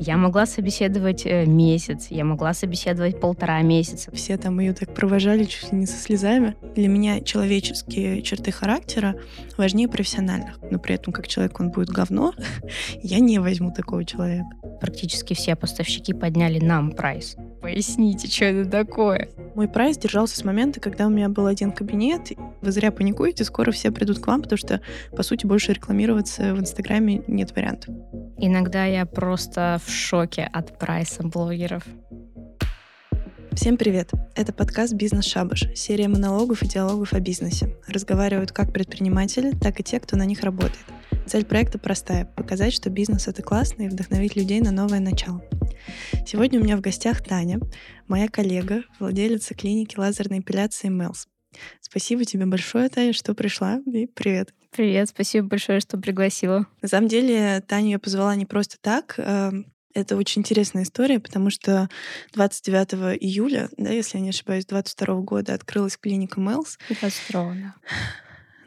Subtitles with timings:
[0.00, 4.12] Я могла собеседовать э, месяц, я могла собеседовать полтора месяца.
[4.12, 6.54] Все там ее так провожали чуть ли не со слезами.
[6.76, 9.16] Для меня человеческие черты характера
[9.56, 10.60] важнее профессиональных.
[10.70, 12.32] Но при этом, как человек, он будет говно,
[13.02, 14.48] я не возьму такого человека.
[14.80, 17.36] Практически все поставщики подняли нам прайс.
[17.72, 19.28] Поясните, что это такое?
[19.54, 22.32] Мой прайс держался с момента, когда у меня был один кабинет.
[22.62, 24.80] Вы зря паникуете, скоро все придут к вам, потому что,
[25.14, 27.94] по сути, больше рекламироваться в Инстаграме нет вариантов.
[28.38, 31.82] Иногда я просто в шоке от прайса блогеров.
[33.52, 34.10] Всем привет!
[34.34, 37.76] Это подкаст «Бизнес Шабаш», серия монологов и диалогов о бизнесе.
[37.86, 40.84] Разговаривают как предприниматели, так и те, кто на них работает.
[41.26, 45.42] Цель проекта простая— показать, что бизнес— это классно и вдохновить людей на новое начало.
[46.26, 47.60] Сегодня у меня в гостях Таня,
[48.06, 51.26] моя коллега, владелица клиники лазерной эпиляции Мелс.
[51.80, 54.54] Спасибо тебе большое, Таня, что пришла, и привет.
[54.70, 56.66] Привет, спасибо большое, что пригласила.
[56.82, 59.18] На самом деле, Таню я позвала не просто так.
[59.94, 61.88] Это очень интересная история, потому что
[62.34, 66.78] 29 июля, да, если я не ошибаюсь, 22 года открылась клиника Мелс.
[66.88, 67.74] 22, да.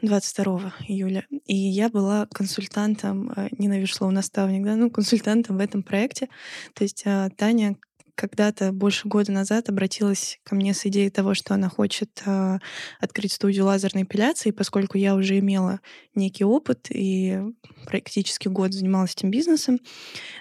[0.02, 1.24] 22 июля.
[1.46, 6.28] И я была консультантом, э, ненавижу слово наставник, да, ну, консультантом в этом проекте.
[6.74, 7.76] То есть э, Таня
[8.14, 12.58] когда-то больше года назад обратилась ко мне с идеей того, что она хочет э,
[13.00, 15.80] открыть студию лазерной эпиляции, поскольку я уже имела
[16.14, 17.40] некий опыт и
[17.86, 19.78] практически год занималась этим бизнесом,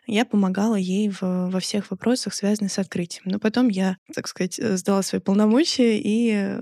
[0.05, 3.23] я помогала ей в, во всех вопросах, связанных с открытием.
[3.25, 6.57] Но потом я, так сказать, сдала свои полномочия, и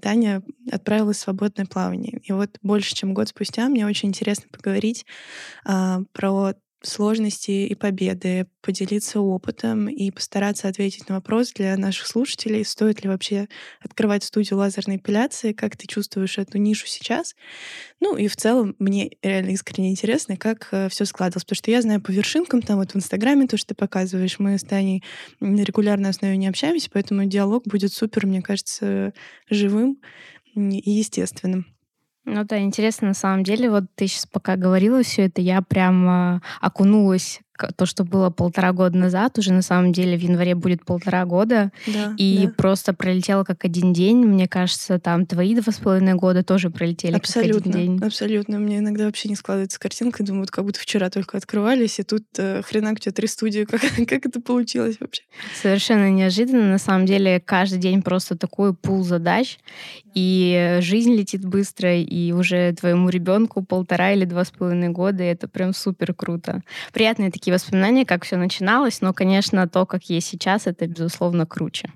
[0.00, 2.20] Таня отправилась в свободное плавание.
[2.24, 5.06] И вот больше чем год спустя мне очень интересно поговорить
[5.66, 12.64] э, про сложности и победы, поделиться опытом и постараться ответить на вопрос для наших слушателей,
[12.64, 13.48] стоит ли вообще
[13.80, 17.34] открывать студию лазерной эпиляции, как ты чувствуешь эту нишу сейчас.
[18.00, 21.82] Ну и в целом мне реально искренне интересно, как э, все складывалось, потому что я
[21.82, 25.02] знаю по вершинкам, там вот в Инстаграме то, что ты показываешь, мы с Таней
[25.40, 29.12] на регулярной основе не общаемся, поэтому диалог будет супер, мне кажется,
[29.48, 30.00] живым
[30.54, 31.71] и естественным.
[32.24, 33.70] Ну да, интересно на самом деле.
[33.70, 37.40] Вот ты сейчас пока говорила все это, я прям окунулась
[37.76, 41.70] то, что было полтора года назад, уже на самом деле в январе будет полтора года,
[41.86, 42.52] да, и да.
[42.56, 44.18] просто пролетело как один день.
[44.18, 48.06] Мне кажется, там твои два с половиной года тоже пролетели абсолютно, как один день.
[48.06, 48.58] Абсолютно.
[48.58, 52.62] Мне иногда вообще не складывается картинка, думаю, как будто вчера только открывались, и тут э,
[52.62, 53.64] хренак у тебя три студии.
[53.72, 55.22] Как, как это получилось вообще?
[55.60, 56.70] Совершенно неожиданно.
[56.70, 59.58] На самом деле каждый день просто такой пул задач,
[60.14, 65.26] и жизнь летит быстро, и уже твоему ребенку полтора или два с половиной года, и
[65.26, 66.62] это прям супер круто.
[66.92, 71.90] Приятные такие воспоминания, как все начиналось, но, конечно, то, как есть сейчас, это, безусловно, круче.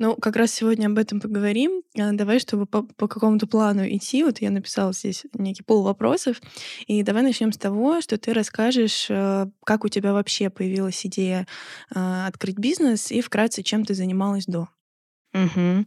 [0.00, 1.82] Ну, как раз сегодня об этом поговорим.
[1.98, 4.22] А, давай, чтобы по, по какому-то плану идти.
[4.22, 6.40] Вот я написала здесь некий пол вопросов.
[6.86, 11.48] И давай начнем с того, что ты расскажешь, э, как у тебя вообще появилась идея
[11.92, 14.68] э, открыть бизнес и вкратце, чем ты занималась до.
[15.34, 15.84] Угу.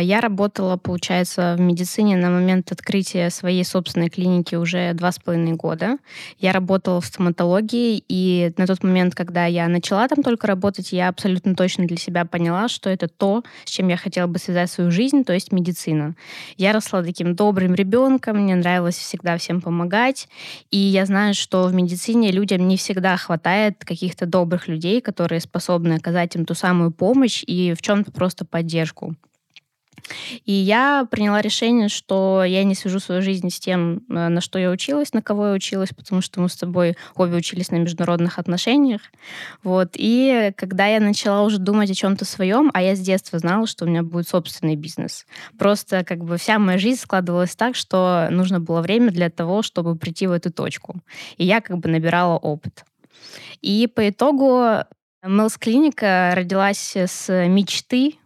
[0.00, 5.52] Я работала, получается, в медицине на момент открытия своей собственной клиники уже два с половиной
[5.52, 5.98] года.
[6.38, 11.08] Я работала в стоматологии, и на тот момент, когда я начала там только работать, я
[11.08, 14.90] абсолютно точно для себя поняла, что это то, с чем я хотела бы связать свою
[14.90, 16.16] жизнь, то есть медицина.
[16.56, 20.28] Я росла таким добрым ребенком, мне нравилось всегда всем помогать,
[20.72, 25.94] и я знаю, что в медицине людям не всегда хватает каких-то добрых людей, которые способны
[25.94, 29.14] оказать им ту самую помощь и в чем-то просто поддерживать поддержку.
[30.44, 34.58] И я приняла решение, что я не свяжу свою жизнь с тем, э, на что
[34.58, 38.38] я училась, на кого я училась, потому что мы с тобой обе учились на международных
[38.38, 39.00] отношениях.
[39.62, 39.92] Вот.
[39.94, 43.86] И когда я начала уже думать о чем-то своем, а я с детства знала, что
[43.86, 45.26] у меня будет собственный бизнес.
[45.58, 49.96] Просто как бы вся моя жизнь складывалась так, что нужно было время для того, чтобы
[49.96, 50.96] прийти в эту точку.
[51.38, 52.84] И я как бы набирала опыт.
[53.62, 54.84] И по итогу
[55.26, 58.18] Мелс Клиника родилась с мечты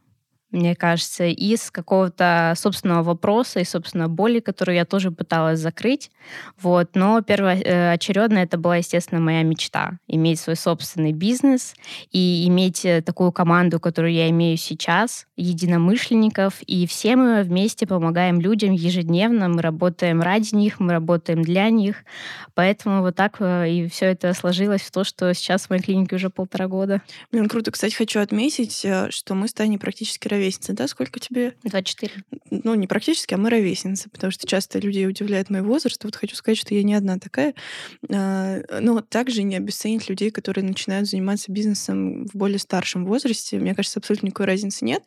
[0.50, 6.10] мне кажется, из какого-то собственного вопроса и, собственно, боли, которую я тоже пыталась закрыть.
[6.60, 6.90] Вот.
[6.94, 9.98] Но первоочередно это была, естественно, моя мечта.
[10.06, 11.74] Иметь свой собственный бизнес
[12.12, 16.62] и иметь э, такую команду, которую я имею сейчас, единомышленников.
[16.62, 19.48] И все мы вместе помогаем людям ежедневно.
[19.48, 22.04] Мы работаем ради них, мы работаем для них.
[22.54, 26.16] Поэтому вот так э, и все это сложилось в то, что сейчас в моей клинике
[26.16, 27.02] уже полтора года.
[27.30, 27.70] Блин, круто.
[27.70, 30.88] Кстати, хочу отметить, э, что мы с Таней практически ровесница, да?
[30.88, 31.54] Сколько тебе?
[31.64, 32.12] 24.
[32.50, 36.02] Ну, не практически, а мы ровесницы, потому что часто людей удивляет мой возраст.
[36.04, 37.54] Вот хочу сказать, что я не одна такая.
[38.10, 43.58] А, но также не обесценить людей, которые начинают заниматься бизнесом в более старшем возрасте.
[43.58, 45.02] Мне кажется, абсолютно никакой разницы нет.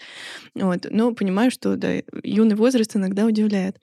[0.55, 0.85] Вот.
[0.89, 3.77] Но понимаю, что да, юный возраст иногда удивляет.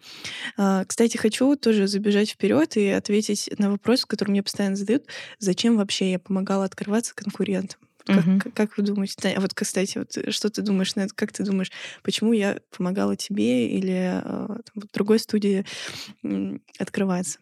[0.56, 5.06] А, кстати, хочу тоже забежать вперед и ответить на вопрос, который мне постоянно задают.
[5.38, 7.80] Зачем вообще я помогала открываться конкурентам?
[8.08, 8.38] Как, угу.
[8.38, 9.14] как, как вы думаете?
[9.22, 11.14] Да, вот, кстати, вот э, что ты думаешь на это?
[11.14, 11.70] Как ты думаешь,
[12.02, 15.66] почему я помогала тебе или э, там, другой студии
[16.78, 17.38] открываться?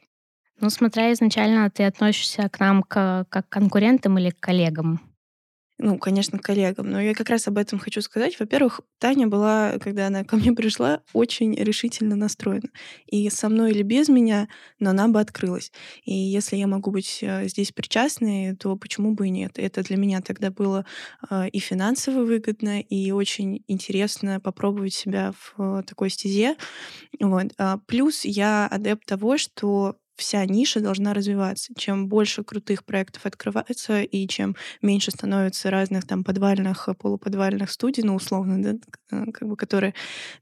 [0.60, 5.00] Ну, смотря изначально ты относишься к нам к, как к конкурентам или к коллегам?
[5.78, 6.90] Ну, конечно, коллегам.
[6.90, 8.38] Но я как раз об этом хочу сказать.
[8.40, 12.70] Во-первых, Таня была, когда она ко мне пришла, очень решительно настроена.
[13.06, 15.72] И со мной или без меня, но она бы открылась.
[16.04, 19.58] И если я могу быть э, здесь причастной, то почему бы и нет?
[19.58, 20.86] Это для меня тогда было
[21.30, 26.56] э, и финансово выгодно, и очень интересно попробовать себя в такой стезе.
[27.20, 27.52] Вот.
[27.58, 31.72] А плюс я адепт того, что вся ниша должна развиваться.
[31.76, 38.14] Чем больше крутых проектов открывается, и чем меньше становится разных там подвальных, полуподвальных студий, ну,
[38.14, 38.78] условно, да,
[39.12, 39.94] э, как бы, которые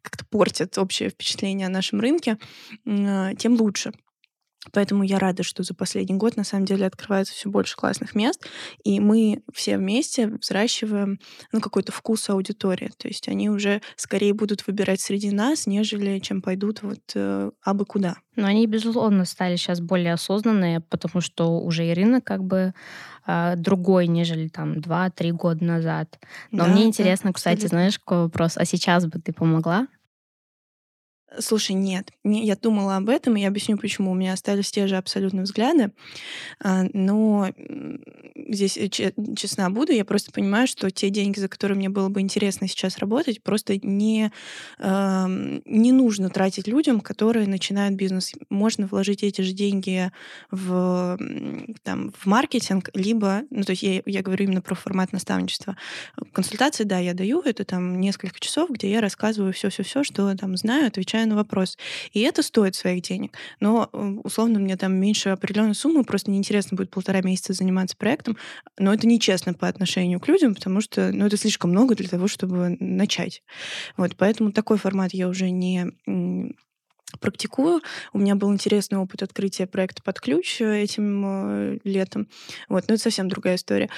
[0.02, 2.38] как-то портят общее впечатление о нашем рынке,
[2.86, 3.92] а, тем лучше.
[4.72, 8.46] Поэтому я рада, что за последний год на самом деле открывается все больше классных мест,
[8.82, 11.18] и мы все вместе взращиваем
[11.52, 12.90] ну, какой-то вкус аудитории.
[12.96, 17.84] То есть они уже скорее будут выбирать среди нас, нежели чем пойдут вот э, абы
[17.84, 18.16] куда.
[18.36, 22.74] Но они, безусловно, стали сейчас более осознанные, потому что уже и рынок как бы
[23.26, 26.18] э, другой, нежели там 2-3 года назад.
[26.50, 27.78] Но да, мне интересно, да, кстати, абсолютно.
[27.78, 28.56] знаешь, какой вопрос?
[28.56, 29.86] А сейчас бы ты помогла?
[31.38, 32.10] Слушай, нет.
[32.24, 34.12] Не, я думала об этом, и я объясню, почему.
[34.12, 35.92] У меня остались те же абсолютно взгляды.
[36.62, 37.50] А, но
[38.36, 42.20] здесь э, честна буду, я просто понимаю, что те деньги, за которые мне было бы
[42.20, 44.32] интересно сейчас работать, просто не,
[44.78, 48.32] не нужно тратить людям, которые начинают бизнес.
[48.50, 50.10] Можно вложить эти же деньги
[50.50, 51.18] в,
[51.82, 55.76] там, в маркетинг, либо, ну, то есть я, я говорю именно про формат наставничества.
[56.32, 60.86] Консультации, да, я даю, это там несколько часов, где я рассказываю все-все-все, что там знаю,
[60.88, 61.78] отвечаю отвечаю на вопрос.
[62.12, 63.36] И это стоит своих денег.
[63.60, 63.88] Но,
[64.24, 68.36] условно, мне там меньше определенной суммы, просто неинтересно будет полтора месяца заниматься проектом,
[68.78, 72.28] но это нечестно по отношению к людям, потому что ну, это слишком много для того,
[72.28, 73.42] чтобы начать.
[73.96, 75.92] Вот, поэтому такой формат я уже не
[77.20, 77.80] практикую.
[78.12, 82.26] У меня был интересный опыт открытия проекта под ключ э, этим э, летом.
[82.68, 83.88] Вот, но это совсем другая история.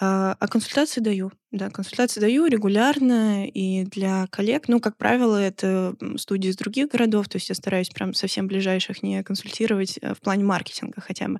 [0.00, 1.30] А, а консультации даю.
[1.54, 4.66] Да, консультации даю регулярно и для коллег.
[4.66, 9.04] Ну, как правило, это студии из других городов, то есть я стараюсь прям совсем ближайших
[9.04, 11.38] не консультировать э, в плане маркетинга хотя бы.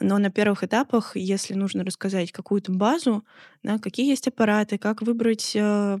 [0.00, 3.22] Но на первых этапах, если нужно рассказать какую-то базу,
[3.62, 5.98] да, какие есть аппараты, как выбрать э,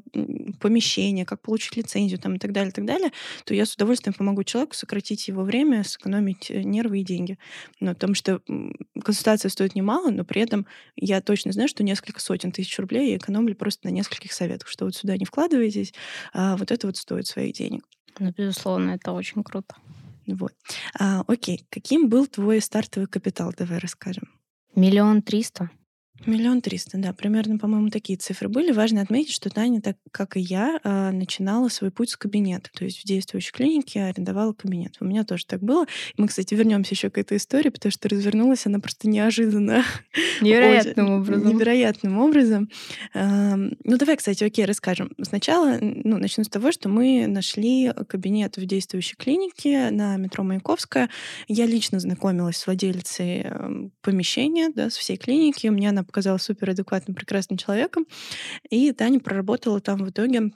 [0.58, 3.12] помещение, как получить лицензию там, и так далее, и так далее,
[3.44, 7.38] то я с удовольствием помогу человеку сократить его время, сэкономить э, нервы и деньги.
[7.78, 8.40] Ну, потому что
[9.04, 10.66] консультация стоит немало, но при этом
[10.96, 14.68] я точно знаю, что несколько сотен тысяч рублей я экономлю сэкономили просто на нескольких советах,
[14.68, 15.92] что вот сюда не вкладывайтесь,
[16.32, 17.84] а вот это вот стоит своих денег.
[18.18, 19.74] Ну, безусловно, это очень круто.
[20.26, 20.52] Вот.
[20.98, 23.52] А, окей, каким был твой стартовый капитал?
[23.56, 24.28] Давай расскажем.
[24.76, 25.70] Миллион триста.
[26.26, 28.72] Миллион триста, да, примерно, по-моему, такие цифры были.
[28.72, 32.70] Важно отметить, что Таня, так как и я, а, начинала свой путь с кабинета.
[32.74, 34.96] То есть в действующей клинике арендовала кабинет.
[35.00, 35.86] У меня тоже так было.
[36.18, 39.82] Мы, кстати, вернемся еще к этой истории, потому что развернулась она просто неожиданно.
[40.42, 41.48] Невероятным образом.
[41.48, 42.68] Невероятным образом.
[43.14, 45.12] Ну, давай, кстати, окей, расскажем.
[45.22, 51.08] Сначала, ну, начну с того, что мы нашли кабинет в действующей клинике на метро Маяковская.
[51.48, 53.46] Я лично знакомилась с владельцей
[54.02, 55.66] помещения, да, с всей клиники.
[55.68, 58.04] Мне она показалась супер адекватным, прекрасным человеком.
[58.68, 60.50] И Таня проработала там в итоге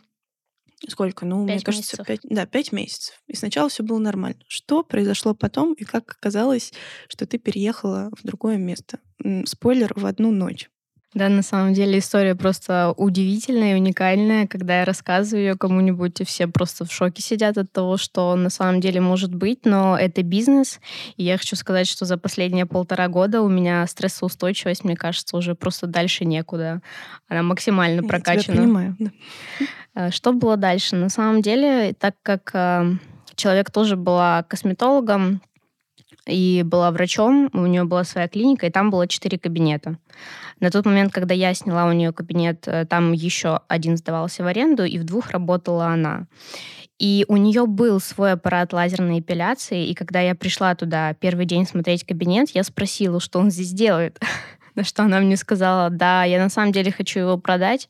[0.88, 1.24] сколько?
[1.24, 3.22] Ну, пять мне кажется, пять, да, пять месяцев.
[3.28, 4.40] И сначала все было нормально.
[4.48, 6.72] Что произошло потом, и как оказалось,
[7.08, 8.98] что ты переехала в другое место?
[9.46, 10.68] Спойлер, в одну ночь.
[11.14, 14.48] Да, на самом деле история просто удивительная и уникальная.
[14.48, 18.50] Когда я рассказываю ее кому-нибудь, и все просто в шоке сидят от того, что на
[18.50, 20.80] самом деле может быть, но это бизнес.
[21.16, 25.54] И я хочу сказать, что за последние полтора года у меня стрессоустойчивость, мне кажется, уже
[25.54, 26.82] просто дальше некуда.
[27.28, 28.42] Она максимально я прокачана.
[28.42, 28.96] Тебя понимаю.
[28.98, 29.10] Да.
[29.94, 30.96] Э, что было дальше?
[30.96, 32.92] На самом деле, так как э,
[33.36, 35.40] человек тоже была косметологом,
[36.26, 39.98] и была врачом, у нее была своя клиника, и там было четыре кабинета.
[40.60, 44.46] На тот момент, когда я сняла у нее кабинет, э, там еще один сдавался в
[44.46, 46.26] аренду, и в двух работала она.
[46.98, 51.66] И у нее был свой аппарат лазерной эпиляции, и когда я пришла туда первый день
[51.66, 54.20] смотреть кабинет, я спросила, что он здесь делает.
[54.74, 57.88] На что она мне сказала, да, я на самом деле хочу его продать.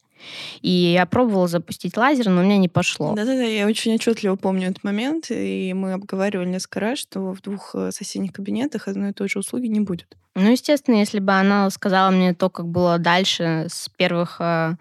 [0.63, 3.15] И я пробовала запустить лазер, но у меня не пошло.
[3.15, 7.75] Да-да-да, я очень отчетливо помню этот момент, и мы обговаривали несколько раз, что в двух
[7.75, 10.17] э, соседних кабинетах одной и той же услуги не будет.
[10.35, 14.77] Ну, естественно, если бы она сказала мне то, как было дальше с первых э,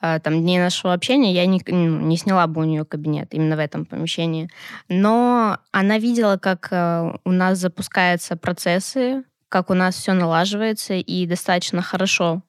[0.00, 3.56] э, там, дней нашего общения, я не, ну, не сняла бы у нее кабинет именно
[3.56, 4.50] в этом помещении.
[4.88, 6.68] Но она видела, как
[7.24, 12.42] у нас запускаются процессы, как у нас все налаживается и достаточно хорошо.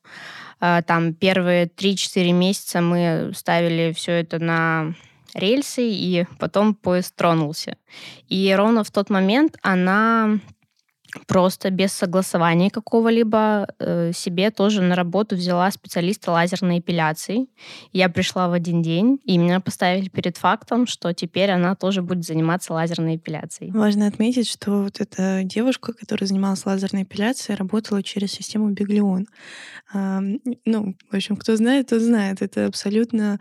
[0.65, 4.93] А, там первые 3-4 месяца мы ставили все это на
[5.33, 7.75] рельсы, и потом поезд тронулся.
[8.29, 10.39] И ровно в тот момент она
[11.27, 17.47] просто без согласования какого-либо э, себе тоже на работу взяла специалиста лазерной эпиляции.
[17.91, 22.25] Я пришла в один день, и меня поставили перед фактом, что теперь она тоже будет
[22.25, 23.71] заниматься лазерной эпиляцией.
[23.71, 29.27] Важно отметить, что вот эта девушка, которая занималась лазерной эпиляцией, работала через систему Биглион.
[29.93, 30.21] А,
[30.65, 32.41] ну, в общем, кто знает, тот знает.
[32.41, 33.39] Это абсолютно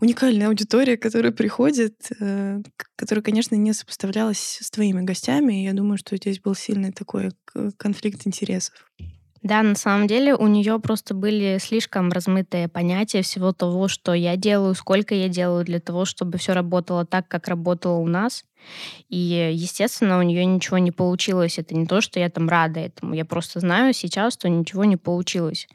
[0.00, 2.62] уникальная аудитория, которая приходит, э,
[2.96, 5.64] которая, конечно, не сопоставлялась с твоими гостями.
[5.64, 7.32] Я думаю, что здесь был сильный такой
[7.78, 8.74] конфликт интересов.
[9.42, 14.36] Да, на самом деле у нее просто были слишком размытые понятия всего того, что я
[14.36, 18.44] делаю, сколько я делаю для того, чтобы все работало так, как работало у нас.
[19.08, 21.58] И, естественно, у нее ничего не получилось.
[21.58, 23.14] Это не то, что я там рада этому.
[23.14, 25.68] Я просто знаю сейчас, что ничего не получилось.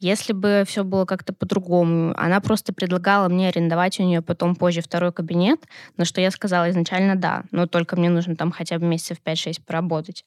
[0.00, 4.80] Если бы все было как-то по-другому, она просто предлагала мне арендовать у нее потом позже
[4.80, 5.60] второй кабинет,
[5.96, 9.60] на что я сказала изначально да, но только мне нужно там хотя бы месяцев 5-6
[9.64, 10.24] поработать.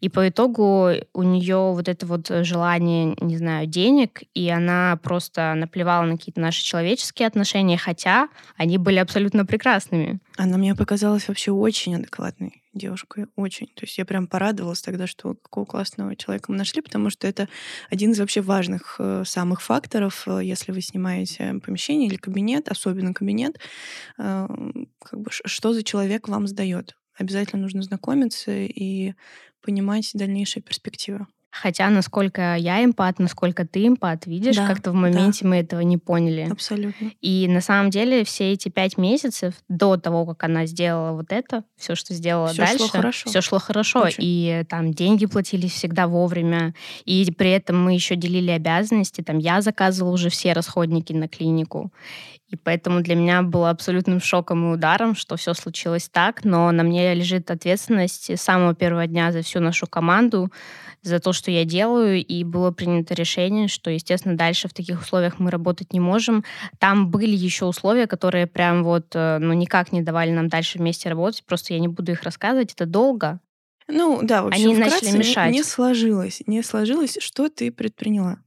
[0.00, 5.54] И по итогу у нее вот это вот желание, не знаю, денег, и она просто
[5.54, 10.20] наплевала на какие-то наши человеческие отношения, хотя они были абсолютно прекрасными.
[10.36, 13.68] Она мне показалась вообще очень адекватной девушкой, очень.
[13.68, 17.48] То есть я прям порадовалась тогда, что какого классного человека мы нашли, потому что это
[17.88, 23.14] один из вообще важных э, самых факторов, э, если вы снимаете помещение или кабинет, особенно
[23.14, 23.60] кабинет,
[24.18, 24.48] э,
[24.98, 26.96] как бы что за человек вам сдает.
[27.16, 29.14] Обязательно нужно знакомиться и
[29.62, 31.28] понимать дальнейшие перспективы.
[31.54, 35.50] Хотя, насколько я эмпат, насколько ты эмпат, видишь, да, как-то в моменте да.
[35.50, 36.48] мы этого не поняли.
[36.50, 37.12] Абсолютно.
[37.20, 41.62] И на самом деле все эти пять месяцев до того, как она сделала вот это,
[41.76, 43.30] все, что сделала всё дальше, шло хорошо.
[43.30, 44.00] все шло хорошо.
[44.00, 44.18] Очень.
[44.20, 46.74] И там деньги платились всегда вовремя.
[47.04, 49.20] И при этом мы еще делили обязанности.
[49.20, 51.92] Там я заказывала уже все расходники на клинику.
[52.48, 56.82] И поэтому для меня было абсолютным шоком и ударом, что все случилось так, но на
[56.82, 60.52] мне лежит ответственность с самого первого дня за всю нашу команду,
[61.04, 65.38] за то, что я делаю, и было принято решение, что, естественно, дальше в таких условиях
[65.38, 66.44] мы работать не можем.
[66.78, 71.08] Там были еще условия, которые прям вот, э, ну, никак не давали нам дальше вместе
[71.08, 73.40] работать, просто я не буду их рассказывать, это долго.
[73.86, 75.50] Ну, да, в общем, Они начали мешать.
[75.52, 76.42] Не, не сложилось.
[76.46, 77.18] Не сложилось.
[77.20, 78.38] Что ты предприняла?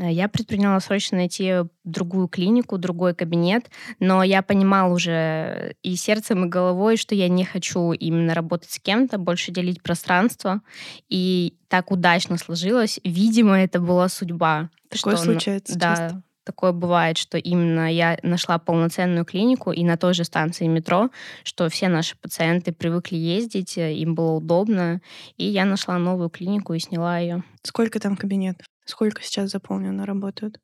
[0.00, 1.52] Э, я предприняла срочно найти
[1.84, 7.44] другую клинику, другой кабинет, но я понимала уже и сердцем, и головой, что я не
[7.44, 10.62] хочу именно работать с кем-то, больше делить пространство.
[11.08, 12.98] И так удачно сложилось.
[13.04, 14.70] Видимо, это была судьба.
[14.88, 16.22] Такое что, случается Да, часто.
[16.44, 21.10] такое бывает, что именно я нашла полноценную клинику и на той же станции метро,
[21.44, 25.00] что все наши пациенты привыкли ездить, э, им было удобно,
[25.36, 27.44] и я нашла новую клинику и сняла ее.
[27.62, 28.66] Сколько там кабинетов?
[28.90, 30.60] Сколько сейчас заполнено работают?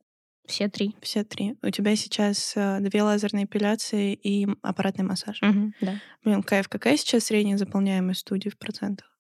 [0.46, 0.96] Все три.
[1.00, 1.56] Все три.
[1.62, 5.40] У тебя сейчас э, две лазерные эпиляции и аппаратный массаж.
[5.42, 6.00] Угу, да.
[6.24, 6.68] Блин, кайф.
[6.68, 9.15] Какая сейчас средняя заполняемость студии в процентах?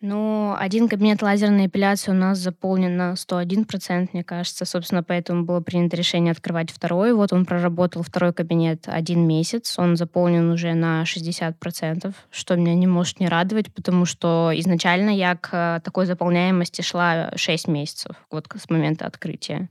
[0.00, 4.64] Ну, один кабинет лазерной эпиляции у нас заполнен на 101%, мне кажется.
[4.64, 7.12] Собственно, поэтому было принято решение открывать второй.
[7.12, 9.76] Вот он проработал второй кабинет один месяц.
[9.76, 15.34] Он заполнен уже на 60%, что меня не может не радовать, потому что изначально я
[15.34, 19.68] к такой заполняемости шла 6 месяцев, вот с момента открытия.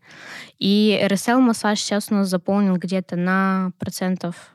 [0.59, 4.51] И РСЛ-массаж сейчас у нас заполнен где-то на процентов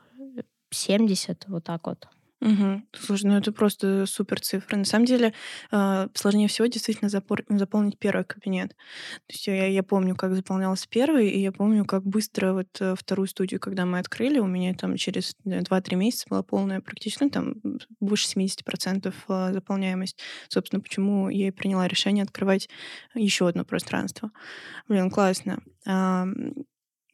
[0.70, 2.08] 70, вот так вот.
[2.42, 2.82] Угу.
[2.98, 4.76] Слушай, ну это просто супер цифры.
[4.76, 5.32] На самом деле
[5.70, 8.70] э, сложнее всего действительно запор- заполнить первый кабинет.
[8.70, 12.96] То есть я, я помню, как заполнялся первый, и я помню, как быстро вот э,
[12.98, 17.54] вторую студию, когда мы открыли, у меня там через 2-3 месяца была полная практически, там
[18.00, 20.18] больше 70% э, заполняемость.
[20.48, 22.68] Собственно, почему я и приняла решение открывать
[23.14, 24.32] еще одно пространство.
[24.88, 25.60] Блин, классно.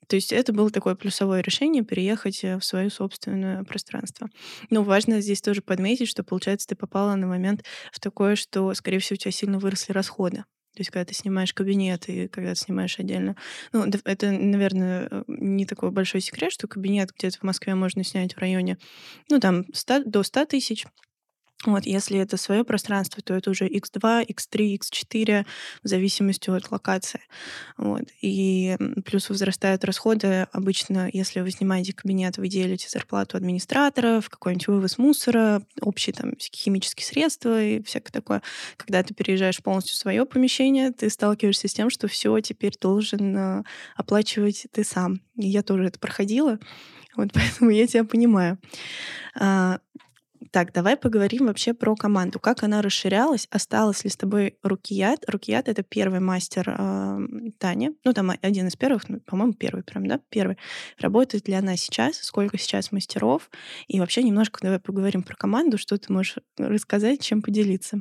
[0.09, 4.29] То есть это было такое плюсовое решение переехать э, в свое собственное пространство.
[4.71, 8.99] Но важно здесь тоже подметить, что, получается, ты попала на момент в такое, что, скорее
[8.99, 10.45] всего, у тебя сильно выросли расходы.
[10.75, 13.37] То есть, когда ты снимаешь кабинет и когда ты снимаешь отдельно.
[13.73, 18.35] Ну, это, наверное, э, не такой большой секрет, что кабинет где-то в Москве можно снять
[18.35, 18.79] в районе,
[19.29, 20.87] ну, там, 100, до 100 тысяч,
[21.65, 25.45] Вот, если это свое пространство, то это уже X2, X3, X4,
[25.83, 27.21] в зависимости от локации.
[27.77, 28.05] Вот.
[28.23, 30.47] И плюс возрастают расходы.
[30.53, 37.05] Обычно, если вы снимаете кабинет, вы делите зарплату администраторов, какой-нибудь вывоз мусора, общие там химические
[37.05, 38.43] средства и всякое такое.
[38.77, 43.37] Когда ты переезжаешь полностью в свое помещение, ты сталкиваешься с тем, что все теперь должен
[43.37, 43.65] э,
[43.97, 45.23] оплачивать ты сам.
[45.35, 46.61] И я тоже это проходила.
[47.17, 48.59] Вот поэтому я тебя понимаю.
[50.49, 52.39] А, так, давай поговорим вообще про команду.
[52.39, 53.47] Как она расширялась?
[53.51, 55.25] Осталась ли с тобой Рукият?
[55.29, 57.19] Рукият— это первый мастер э,
[57.59, 57.93] Таня.
[58.05, 60.21] Ну, там один из первых, ну, по-моему, первый прям, да?
[60.31, 60.57] Первый.
[60.99, 62.17] Работает ли она сейчас?
[62.19, 63.51] Сколько сейчас мастеров?
[63.89, 65.79] И вообще немножко давай поговорим про команду.
[65.79, 68.01] Что ты можешь рассказать, чем поделиться?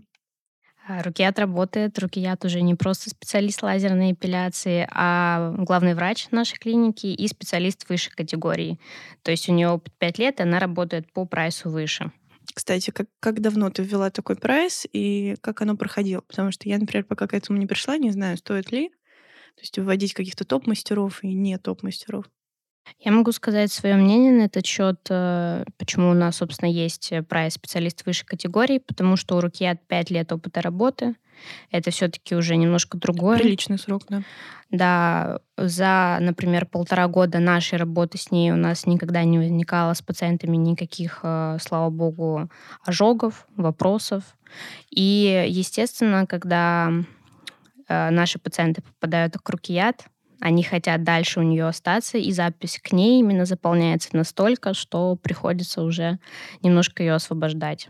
[0.87, 1.99] А, Рукият работает.
[1.99, 8.13] Рукият уже не просто специалист лазерной эпиляции, а главный врач нашей клиники и специалист высшей
[8.13, 8.79] категории.
[9.23, 12.11] То есть у нее опыт 5 лет, и она работает по прайсу выше.
[12.57, 16.21] Кстати, как, как давно ты ввела такой прайс и как оно проходило?
[16.21, 18.89] Потому что я, например, пока к этому не пришла, не знаю, стоит ли.
[18.89, 22.25] То есть вводить каких-то топ-мастеров и не топ-мастеров.
[22.97, 27.21] Я могу сказать свое мнение на этот счет, э, почему у нас, собственно, есть э,
[27.21, 31.13] прайс специалист высшей категории, потому что у Рукият 5 лет опыта работы.
[31.71, 33.39] Это все-таки уже немножко другое.
[33.39, 34.21] Приличный срок, да.
[34.69, 40.01] Да, за, например, полтора года нашей работы с ней у нас никогда не возникало с
[40.01, 42.49] пациентами никаких, э, слава богу,
[42.83, 44.23] ожогов, вопросов.
[44.91, 46.91] И, естественно, когда
[47.89, 50.05] наши пациенты попадают к Рукият,
[50.39, 55.81] они хотят дальше у нее остаться, и запись к ней именно заполняется настолько, что приходится
[55.81, 56.19] уже
[56.61, 57.89] немножко ее освобождать.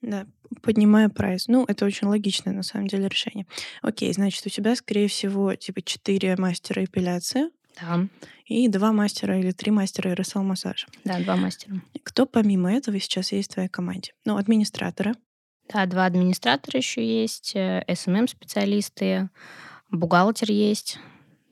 [0.00, 0.26] Да,
[0.62, 1.48] поднимая прайс.
[1.48, 3.46] Ну, это очень логичное, на самом деле, решение.
[3.82, 7.50] Окей, значит, у тебя, скорее всего, типа четыре мастера эпиляции.
[7.80, 8.06] Да.
[8.46, 10.86] И два мастера или три мастера РСЛ массажа.
[11.04, 11.80] Да, два мастера.
[12.02, 14.12] Кто помимо этого сейчас есть в твоей команде?
[14.24, 15.14] Ну, администратора.
[15.72, 19.30] Да, два администратора еще есть, э, эм
[19.90, 20.98] бухгалтер есть,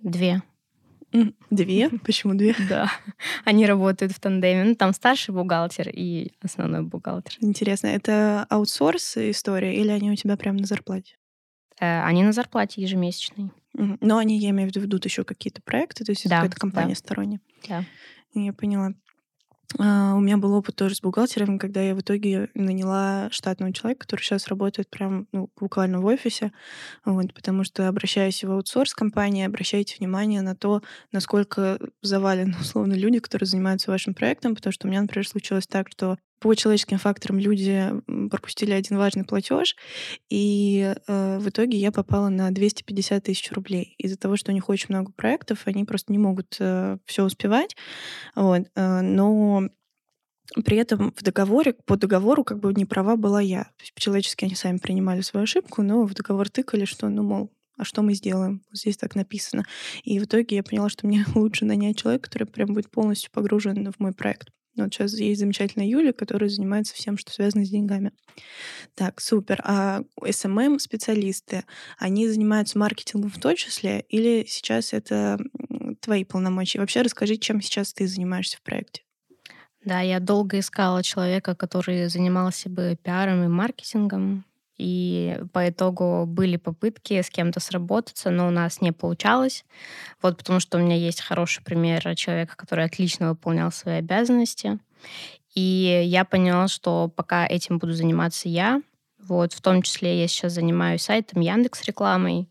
[0.02, 0.42] Две.
[1.50, 1.88] Две?
[2.04, 2.54] Почему две?
[2.68, 2.90] Да.
[3.44, 4.64] Они работают в тандеме.
[4.64, 7.36] Ну, там старший бухгалтер и основной бухгалтер.
[7.40, 11.16] Интересно, это аутсорс история или они у тебя прямо на зарплате?
[11.80, 13.50] Э, они на зарплате ежемесячной.
[13.74, 16.60] Но они, я имею в виду, ведут еще какие-то проекты, то есть да, это какая-то
[16.60, 16.98] компания да.
[16.98, 17.40] сторонняя.
[17.68, 17.84] Да.
[18.34, 18.94] Я поняла.
[19.78, 24.00] А, у меня был опыт тоже с бухгалтером, когда я в итоге наняла штатного человека,
[24.00, 26.52] который сейчас работает прям ну, буквально в офисе.
[27.04, 30.82] Вот, потому что, обращаясь в аутсорс-компании, обращайте внимание на то,
[31.12, 35.88] насколько завалены, условно, люди, которые занимаются вашим проектом, потому что у меня, например, случилось так,
[35.90, 37.92] что по человеческим факторам люди
[38.30, 39.76] пропустили один важный платеж,
[40.28, 43.94] и э, в итоге я попала на 250 тысяч рублей.
[43.98, 47.76] Из-за того, что у них очень много проектов, они просто не могут э, все успевать.
[48.34, 48.62] Вот.
[48.74, 49.68] Э, но
[50.64, 53.64] при этом в договоре, по договору как бы не права была я.
[53.64, 57.50] То есть по-человечески они сами принимали свою ошибку, но в договор тыкали, что, ну, мол,
[57.76, 58.62] а что мы сделаем?
[58.72, 59.64] Здесь так написано.
[60.02, 63.90] И в итоге я поняла, что мне лучше нанять человека, который прям будет полностью погружен
[63.92, 64.48] в мой проект.
[64.76, 68.12] Вот сейчас есть замечательная Юля, которая занимается всем, что связано с деньгами.
[68.94, 69.60] Так, супер.
[69.64, 71.64] А SMM-специалисты,
[71.98, 75.38] они занимаются маркетингом в том числе, или сейчас это
[76.00, 76.78] твои полномочия?
[76.78, 79.02] Вообще расскажи, чем сейчас ты занимаешься в проекте.
[79.84, 84.44] Да, я долго искала человека, который занимался бы пиаром и маркетингом.
[84.78, 89.64] И по итогу были попытки с кем-то сработаться, но у нас не получалось.
[90.20, 94.78] Вот потому что у меня есть хороший пример человека, который отлично выполнял свои обязанности.
[95.54, 98.82] И я поняла, что пока этим буду заниматься я,
[99.18, 102.48] вот, в том числе я сейчас занимаюсь сайтом Яндекс рекламой.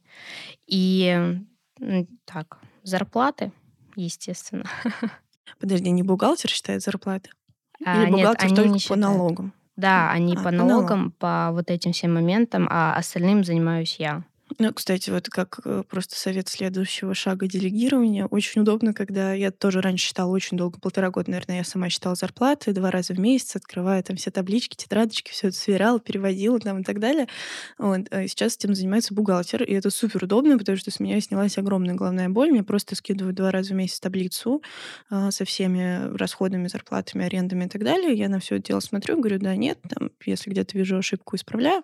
[0.66, 1.40] И
[2.26, 3.52] так, зарплаты,
[3.96, 4.66] естественно.
[5.60, 7.30] Подожди, не бухгалтер считает зарплаты?
[7.86, 9.54] А, Или бухгалтер нет, только по налогам?
[9.76, 14.24] Да, они а, по налогам, по вот этим всем моментам, а остальным занимаюсь я.
[14.58, 18.26] Ну, кстати, вот как э, просто совет следующего шага делегирования.
[18.28, 22.16] Очень удобно, когда я тоже раньше считала очень долго, полтора года, наверное, я сама считала
[22.16, 26.80] зарплаты два раза в месяц, открывая там все таблички, тетрадочки, все это сверяла, переводила там
[26.80, 27.28] и так далее.
[27.78, 28.08] Вот.
[28.12, 31.96] А сейчас этим занимается бухгалтер, и это супер удобно, потому что с меня снялась огромная
[31.96, 32.52] головная боль.
[32.52, 34.64] Мне просто скидывают два раза в месяц таблицу
[35.10, 38.14] а, со всеми расходами, зарплатами, арендами и так далее.
[38.14, 41.84] Я на все это дело смотрю, говорю, да, нет, там, если где-то вижу ошибку, исправляю,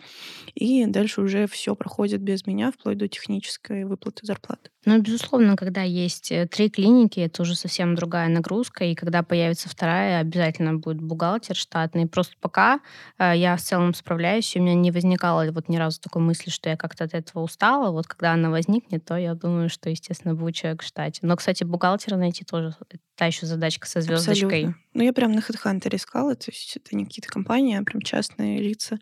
[0.56, 4.70] и дальше уже все проходит без меня фигня, вплоть до технической выплаты зарплаты.
[4.86, 9.70] Ну, безусловно, когда есть э, три клиники, это уже совсем другая нагрузка, и когда появится
[9.70, 12.08] вторая, обязательно будет бухгалтер штатный.
[12.08, 12.80] Просто пока
[13.18, 16.50] э, я в целом справляюсь, и у меня не возникало вот ни разу такой мысли,
[16.50, 17.92] что я как-то от этого устала.
[17.92, 21.20] Вот когда она возникнет, то я думаю, что, естественно, будет человек в штате.
[21.24, 22.76] Но, кстати, бухгалтера найти тоже
[23.16, 24.64] та еще задачка со звездочкой.
[24.64, 24.76] Абсолютно.
[24.94, 28.60] Ну, я прям на HeadHunter искала, то есть это не какие-то компании, а прям частные
[28.60, 28.98] лица.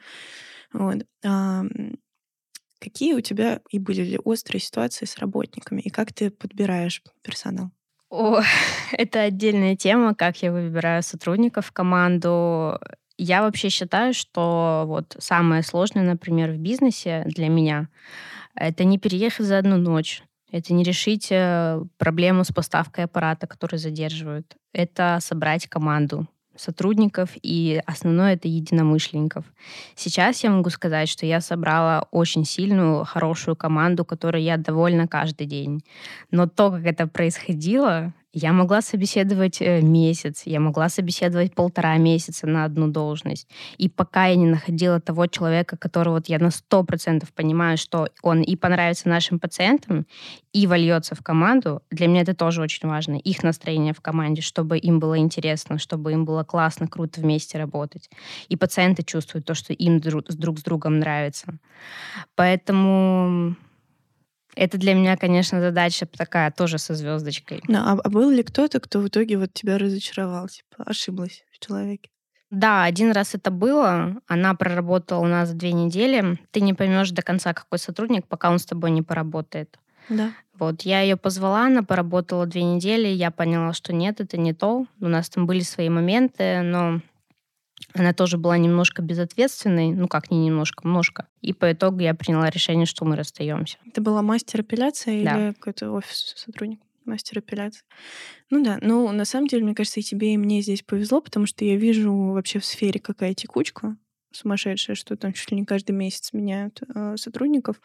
[0.73, 1.05] Вот.
[2.79, 7.71] Какие у тебя и были ли острые ситуации с работниками, и как ты подбираешь персонал?
[8.09, 8.41] О,
[8.91, 12.79] это отдельная тема, как я выбираю сотрудников в команду.
[13.17, 17.89] Я вообще считаю, что вот самое сложное, например, в бизнесе для меня,
[18.55, 20.23] это не переехать за одну ночь.
[20.51, 24.55] Это не решить э, проблему с поставкой аппарата, который задерживают.
[24.73, 26.27] Это собрать команду
[26.59, 29.45] сотрудников, и основное это единомышленников.
[29.95, 35.47] Сейчас я могу сказать, что я собрала очень сильную, хорошую команду, которой я довольна каждый
[35.47, 35.83] день.
[36.31, 42.45] Но то, как это происходило, я могла собеседовать э, месяц, я могла собеседовать полтора месяца
[42.47, 43.47] на одну должность.
[43.77, 48.09] И пока я не находила того человека, которого вот я на сто процентов понимаю, что
[48.21, 50.05] он и понравится нашим пациентам,
[50.53, 53.15] и вольется в команду, для меня это тоже очень важно.
[53.15, 58.09] Их настроение в команде, чтобы им было интересно, чтобы им было классно, круто вместе работать.
[58.47, 61.57] И пациенты чувствуют то, что им друг с другом нравится.
[62.35, 63.55] Поэтому
[64.59, 67.61] это для меня, конечно, задача такая тоже со звездочкой.
[67.67, 71.65] Ну, а, а был ли кто-то, кто в итоге вот тебя разочаровал, типа ошиблась в
[71.65, 72.09] человеке?
[72.51, 74.17] Да, один раз это было.
[74.27, 76.37] Она проработала у нас две недели.
[76.51, 79.79] Ты не поймешь до конца, какой сотрудник, пока он с тобой не поработает.
[80.09, 80.31] Да.
[80.55, 84.87] Вот, я ее позвала, она поработала две недели, я поняла, что нет, это не то.
[84.99, 86.99] У нас там были свои моменты, но
[87.93, 91.27] она тоже была немножко безответственной, ну как не немножко, немножко.
[91.41, 93.77] И по итогу я приняла решение, что мы расстаемся.
[93.85, 95.47] Это была мастер апелляция да.
[95.47, 96.79] или какой-то офис сотрудник?
[97.05, 97.83] Мастер апелляции.
[98.51, 101.47] Ну да, ну на самом деле, мне кажется, и тебе, и мне здесь повезло, потому
[101.47, 103.97] что я вижу вообще в сфере какая текучка
[104.31, 107.81] сумасшедшая, что там чуть ли не каждый месяц меняют э, сотрудников.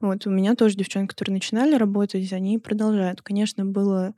[0.00, 3.20] Вот у меня тоже девчонки, которые начинали работать, они продолжают.
[3.20, 4.14] Конечно, было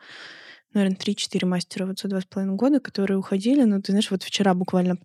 [0.76, 3.62] наверное, 3-4 мастера вот за два с половиной года, которые уходили.
[3.62, 4.98] Но ты знаешь, вот вчера буквально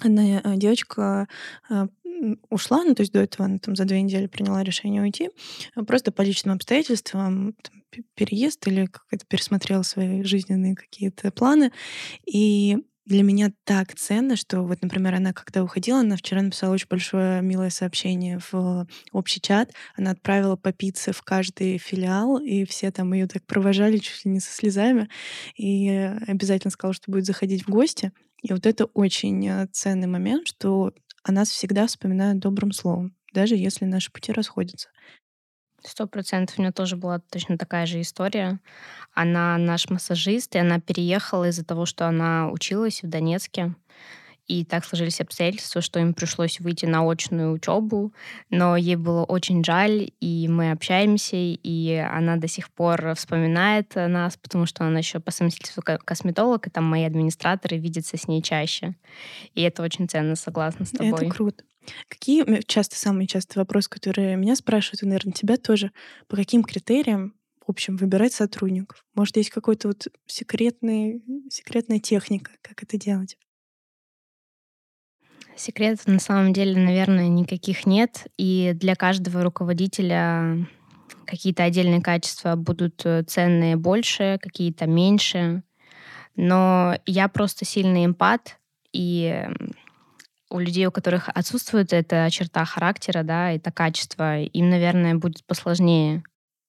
[0.00, 1.28] одна э, девочка
[1.70, 1.86] э,
[2.50, 5.30] ушла, ну, то есть до этого она там за две недели приняла решение уйти,
[5.76, 11.72] э, просто по личным обстоятельствам, там, переезд или как-то пересмотрела свои жизненные какие-то планы.
[12.26, 16.88] И для меня так ценно, что вот, например, она когда уходила, она вчера написала очень
[16.90, 19.72] большое милое сообщение в общий чат.
[19.96, 24.32] Она отправила по пицце в каждый филиал, и все там ее так провожали чуть ли
[24.32, 25.08] не со слезами.
[25.56, 25.88] И
[26.26, 28.12] обязательно сказала, что будет заходить в гости.
[28.42, 33.56] И вот это очень э, ценный момент, что о нас всегда вспоминают добрым словом, даже
[33.56, 34.88] если наши пути расходятся.
[35.82, 36.58] Сто процентов.
[36.58, 38.58] У меня тоже была точно такая же история.
[39.14, 43.74] Она наш массажист, и она переехала из-за того, что она училась в Донецке.
[44.48, 48.12] И так сложились обстоятельства, что им пришлось выйти на очную учебу,
[48.48, 54.38] но ей было очень жаль, и мы общаемся, и она до сих пор вспоминает нас,
[54.38, 58.96] потому что она еще по совместительству косметолог, и там мои администраторы видятся с ней чаще.
[59.54, 61.26] И это очень ценно, согласна с тобой.
[61.26, 61.64] Это круто.
[62.08, 65.90] Какие часто, самый частый вопрос, который меня спрашивают, и, наверное, тебя тоже,
[66.26, 67.34] по каким критериям
[67.66, 69.04] в общем, выбирать сотрудников?
[69.14, 73.36] Может, есть какой-то вот секретный, секретная техника, как это делать?
[75.58, 78.28] Секретов на самом деле, наверное, никаких нет.
[78.36, 80.68] И для каждого руководителя
[81.24, 85.64] какие-то отдельные качества будут э, ценные больше, какие-то меньше.
[86.36, 88.58] Но я просто сильный эмпат,
[88.92, 89.48] и
[90.48, 96.22] у людей, у которых отсутствует эта черта характера, да, это качество, им, наверное, будет посложнее.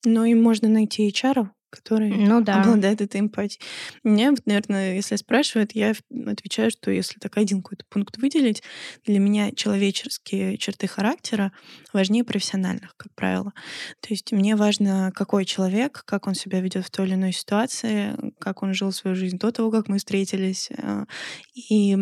[0.04, 2.62] Но им можно найти HR, который ну, да.
[2.62, 3.62] обладает этой эмпатией.
[4.04, 5.94] Меня, вот, наверное, если спрашивают, я
[6.26, 8.64] отвечаю, что если так один какой-то пункт выделить,
[9.06, 11.52] для меня человеческие черты характера
[11.94, 13.54] важнее профессиональных, как правило.
[14.02, 18.16] То есть мне важно, какой человек, как он себя ведет в той или иной ситуации,
[18.40, 20.70] как он жил свою жизнь до того, как мы встретились.
[20.78, 21.06] Э,
[21.54, 21.98] и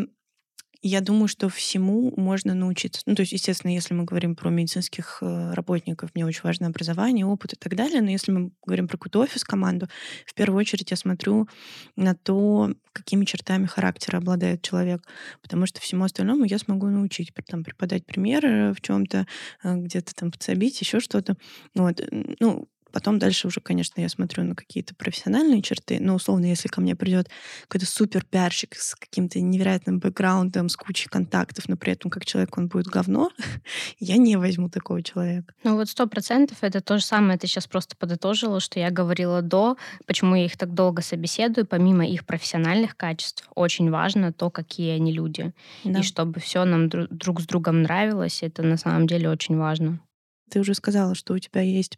[0.82, 3.02] я думаю, что всему можно научиться.
[3.06, 7.26] Ну, то есть, естественно, если мы говорим про медицинских э, работников, мне очень важно образование,
[7.26, 8.02] опыт и так далее.
[8.02, 9.88] Но если мы говорим про какую-то офис-команду,
[10.26, 11.48] в первую очередь я смотрю
[11.96, 15.02] на то, какими чертами характера обладает человек.
[15.42, 19.28] Потому что всему остальному я смогу научить, там, преподать примеры в чем-то,
[19.64, 21.36] э, где-то там подсобить, еще что-то.
[21.76, 22.02] Вот.
[22.40, 26.00] Ну, Потом дальше уже, конечно, я смотрю на какие-то профессиональные черты.
[26.00, 27.30] Но, условно, если ко мне придет
[27.68, 32.58] какой-то супер пиарщик с каким-то невероятным бэкграундом, с кучей контактов, но при этом как человек
[32.58, 33.32] он будет говно,
[34.00, 35.54] я не возьму такого человека.
[35.64, 37.38] Ну вот сто процентов это то же самое.
[37.38, 41.66] Ты сейчас просто подытожила, что я говорила до, почему я их так долго собеседую.
[41.66, 45.54] Помимо их профессиональных качеств, очень важно то, какие они люди.
[45.84, 46.00] Да.
[46.00, 50.00] И чтобы все нам друг с другом нравилось, это на самом деле очень важно.
[50.50, 51.98] Ты уже сказала, что у тебя есть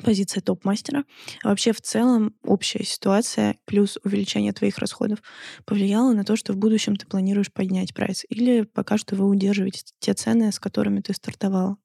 [0.00, 1.04] позиция топ-мастера.
[1.42, 5.22] А вообще в целом общая ситуация плюс увеличение твоих расходов
[5.64, 8.24] повлияла на то, что в будущем ты планируешь поднять прайс?
[8.28, 11.76] Или пока что вы удерживаете те цены, с которыми ты стартовала?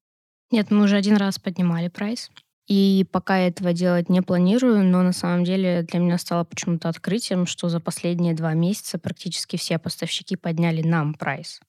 [0.51, 2.31] Нет, мы уже один раз поднимали прайс.
[2.67, 6.89] И пока я этого делать не планирую, но на самом деле для меня стало почему-то
[6.89, 11.61] открытием, что за последние два месяца практически все поставщики подняли нам прайс.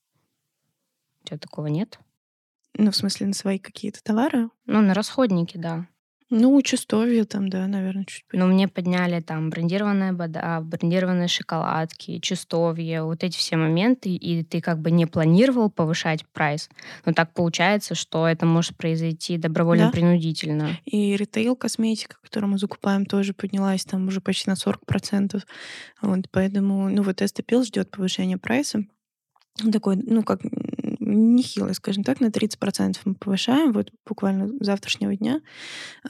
[1.22, 2.00] У тебя такого нет?
[2.74, 4.50] Ну, в смысле, на свои какие-то товары?
[4.66, 5.86] Ну, на расходники, да.
[6.30, 13.02] Ну, чистовье там, да, наверное, чуть Но мне подняли там брендированная вода, брендированные шоколадки, чистовье,
[13.02, 16.68] вот эти все моменты, и ты как бы не планировал повышать прайс,
[17.06, 20.76] но так получается, что это может произойти добровольно-принудительно.
[20.84, 25.42] И ритейл косметика, которую мы закупаем, тоже поднялась там уже почти на 40%.
[26.02, 28.84] Вот, поэтому, ну, вот Эстепил ждет повышения прайса.
[29.72, 30.40] Такой, ну, как
[31.14, 35.40] нехило, скажем так, на 30% мы повышаем вот буквально завтрашнего дня.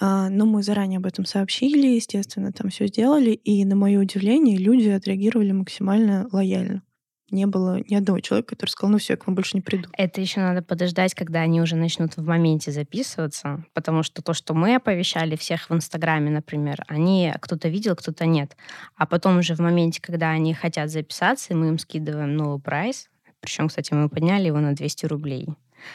[0.00, 4.56] А, но мы заранее об этом сообщили, естественно, там все сделали, и на мое удивление
[4.56, 6.82] люди отреагировали максимально лояльно
[7.30, 9.88] не было ни одного человека, который сказал, ну все, я к вам больше не приду.
[9.92, 14.54] Это еще надо подождать, когда они уже начнут в моменте записываться, потому что то, что
[14.54, 18.56] мы оповещали всех в Инстаграме, например, они кто-то видел, кто-то нет.
[18.96, 23.08] А потом уже в моменте, когда они хотят записаться, и мы им скидываем новый прайс,
[23.40, 25.48] причем, кстати, мы подняли его на 200 рублей.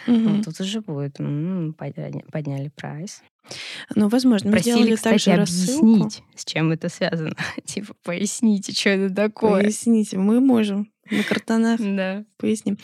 [0.08, 0.18] Угу.
[0.18, 1.20] Вот тут уже будет.
[1.20, 3.22] М-м, подняли прайс.
[3.96, 7.36] Ну, возможно, мы Просили, сделали кстати, также объяснить, с чем это связано.
[7.66, 9.64] типа, поясните, что это такое.
[9.64, 11.80] Поясните, мы можем на картонах.
[11.80, 12.26] Да.
[12.38, 12.78] Поясним.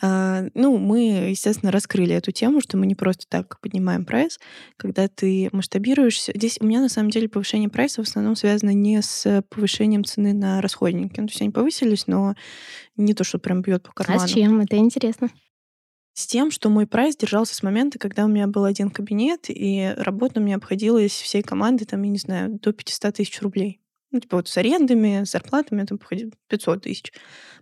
[0.00, 4.38] А, ну, мы, естественно, раскрыли эту тему, что мы не просто так поднимаем прайс.
[4.76, 6.32] Когда ты масштабируешься...
[6.34, 10.32] Здесь у меня, на самом деле, повышение прайса в основном связано не с повышением цены
[10.32, 11.20] на расходники.
[11.20, 12.34] Ну, то есть они повысились, но
[12.96, 14.22] не то, что прям бьет по карману.
[14.22, 14.60] А с чем?
[14.60, 15.30] Это интересно.
[16.16, 19.92] С тем, что мой прайс держался с момента, когда у меня был один кабинет, и
[19.96, 23.80] работа мне обходилась всей командой, там, я не знаю, до 500 тысяч рублей.
[24.14, 27.12] Ну, типа вот с арендами, с зарплатами там походило 500 тысяч.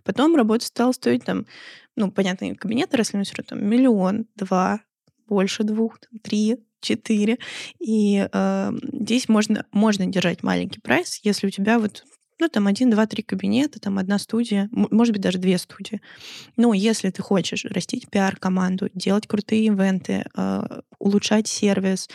[0.03, 1.47] Потом работа стала стоить там,
[1.95, 4.81] ну, понятно, кабинеты росли, но все равно там миллион, два,
[5.27, 7.39] больше двух, там, три, четыре.
[7.79, 12.03] И э, здесь можно, можно держать маленький прайс, если у тебя вот
[12.39, 16.01] ну, там один, два, три кабинета, там одна студия, может быть, даже две студии.
[16.55, 22.09] Но если ты хочешь растить пиар-команду, делать крутые ивенты, э, улучшать сервис,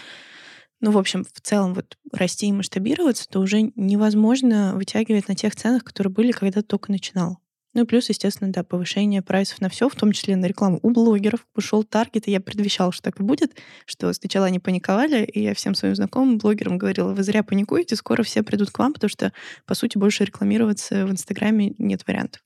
[0.80, 5.54] ну, в общем, в целом вот расти и масштабироваться, то уже невозможно вытягивать на тех
[5.56, 7.38] ценах, которые были, когда ты только начинал.
[7.74, 10.90] Ну и плюс, естественно, да, повышение прайсов на все, в том числе на рекламу у
[10.90, 11.46] блогеров.
[11.54, 15.54] Ушел таргет, и я предвещала, что так и будет, что сначала они паниковали, и я
[15.54, 19.32] всем своим знакомым блогерам говорила, вы зря паникуете, скоро все придут к вам, потому что,
[19.66, 22.42] по сути, больше рекламироваться в Инстаграме нет вариантов.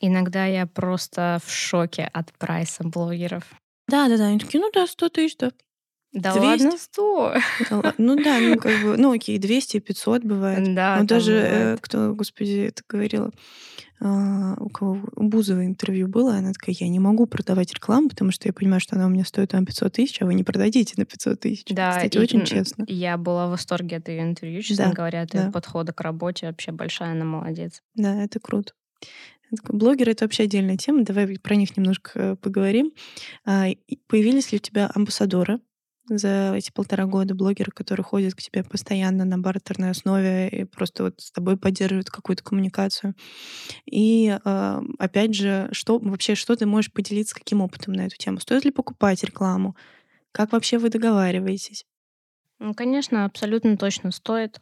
[0.00, 3.44] Иногда я просто в шоке от прайса блогеров.
[3.88, 5.52] Да-да-да, они такие, ну да, 100 тысяч, да.
[6.12, 6.44] Да 200?
[6.44, 7.34] ладно, 100.
[7.70, 10.74] Да, ну да, ну как бы, ну окей, 200 500 бывает.
[10.74, 13.30] Да, ну даже, э, кто, господи, это говорила,
[14.04, 18.32] а, у кого у Бузовой интервью было, она такая, я не могу продавать рекламу, потому
[18.32, 20.94] что я понимаю, что она у меня стоит там 500 тысяч, а вы не продадите
[20.96, 21.64] на 500 тысяч.
[21.70, 22.84] Да, Кстати, и, очень честно.
[22.88, 25.44] Я была в восторге от ее интервью, честно да, говоря, от да.
[25.44, 26.46] ее подхода к работе.
[26.46, 27.80] Вообще большая она молодец.
[27.94, 28.72] Да, это круто.
[29.68, 32.92] Блогеры— это вообще отдельная тема, давай про них немножко э, поговорим.
[33.44, 33.66] А,
[34.08, 35.60] появились ли у тебя амбассадоры?
[36.08, 41.04] За эти полтора года блогеры, которые ходят к тебе постоянно на бартерной основе и просто
[41.04, 43.14] вот с тобой поддерживают какую-то коммуникацию.
[43.86, 48.40] И э, опять же, что вообще, что ты можешь поделиться, каким опытом на эту тему?
[48.40, 49.76] Стоит ли покупать рекламу?
[50.32, 51.84] Как вообще вы договариваетесь?
[52.58, 54.60] Ну, конечно, абсолютно точно стоит.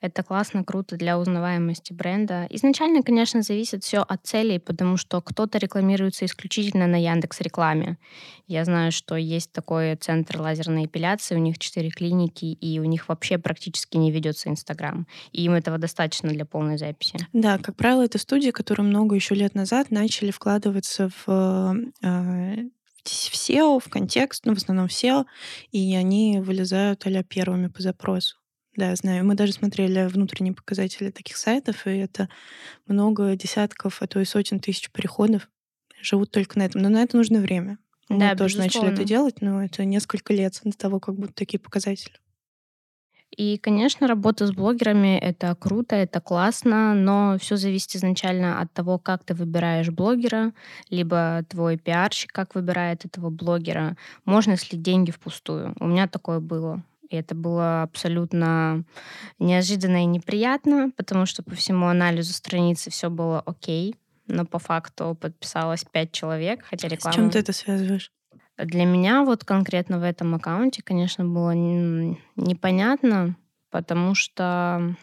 [0.00, 2.46] Это классно, круто для узнаваемости бренда.
[2.50, 7.98] Изначально, конечно, зависит все от целей, потому что кто-то рекламируется исключительно на Яндекс рекламе.
[8.46, 13.08] Я знаю, что есть такой центр лазерной эпиляции, у них четыре клиники, и у них
[13.08, 15.08] вообще практически не ведется Инстаграм.
[15.32, 17.18] И им этого достаточно для полной записи.
[17.32, 22.68] Да, как правило, это студии, которые много еще лет назад начали вкладываться в э,
[23.04, 25.24] в SEO, в контекст, ну, в основном в SEO,
[25.72, 28.36] и они вылезают а первыми по запросу.
[28.78, 29.24] Да, знаю.
[29.24, 32.28] Мы даже смотрели внутренние показатели таких сайтов, и это
[32.86, 35.48] много десятков, а то и сотен тысяч переходов
[36.00, 36.82] живут только на этом.
[36.82, 37.78] Но на это нужно время.
[38.08, 38.90] Мы да, тоже безусловно.
[38.90, 42.20] начали это делать, но это несколько лет до того, как будут такие показатели.
[43.36, 49.00] И, конечно, работа с блогерами- это круто, это классно, но все зависит изначально от того,
[49.00, 50.52] как ты выбираешь блогера,
[50.88, 53.96] либо твой пиарщик как выбирает этого блогера.
[54.24, 55.74] Можно слить деньги впустую.
[55.80, 56.84] У меня такое было.
[57.10, 58.84] И это было абсолютно
[59.38, 63.94] неожиданно и неприятно, потому что по всему анализу страницы все было окей,
[64.26, 68.12] но по факту подписалось 5 человек, хотя С чем ты реклама это связываешь?
[68.64, 73.36] для меня вот конкретно в этом аккаунте, конечно, было непонятно,
[73.70, 74.96] потому что,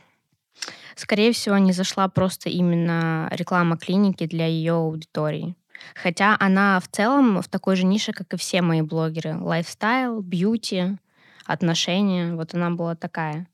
[0.95, 5.55] скорее всего, не зашла просто именно реклама клиники для ее аудитории.
[5.95, 9.37] Хотя она в целом в такой же нише, как и все мои блогеры.
[9.37, 10.97] Lifestyle, beauty,
[11.45, 12.33] отношения.
[12.35, 13.47] Вот она была такая.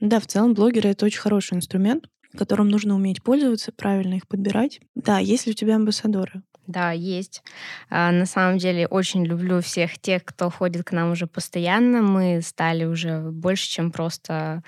[0.00, 4.80] Да, в целом блогеры— это очень хороший инструмент, которым нужно уметь пользоваться, правильно их подбирать.
[4.94, 6.42] Да, есть ли у тебя амбассадоры?
[6.68, 7.42] Да, есть.
[7.88, 12.02] А, на самом деле очень люблю всех тех, кто ходит к нам уже постоянно.
[12.02, 14.62] Мы стали уже больше, чем просто